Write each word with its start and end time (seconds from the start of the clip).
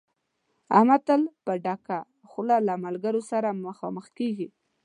احمد 0.77 1.01
تل 1.07 1.21
په 1.45 1.53
ډکه 1.63 1.99
خوله 2.29 2.57
له 2.67 2.73
ملګرو 2.85 3.21
سره 3.31 3.47
مخامخ 3.65 4.05
کېږي. 4.17 4.47